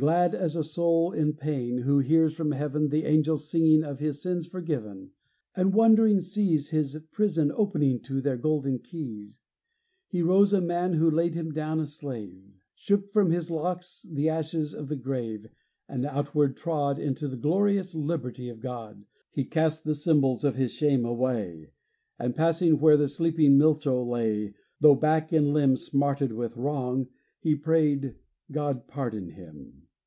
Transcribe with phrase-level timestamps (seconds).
[0.00, 4.22] Glad as a soul in pain, who hears from heaven The angels singing of his
[4.22, 5.10] sins forgiven,
[5.56, 9.40] And, wondering, sees His prison opening to their golden keys,
[10.06, 12.44] He rose a man who laid him down a slave,
[12.76, 15.48] Shook from his locks the ashes of the grave,
[15.88, 19.04] And outward trod Into the glorious liberty of God.
[19.32, 21.72] He cast the symbols of his shame away;
[22.20, 27.08] And, passing where the sleeping Milcho lay, Though back and limb Smarted with wrong,
[27.40, 28.14] he prayed,
[28.52, 29.86] "God pardon him!"